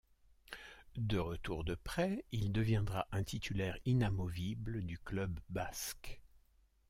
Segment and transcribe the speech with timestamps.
[0.97, 6.19] De retour de prêt, il deviendra un titulaire inamovible du club basque.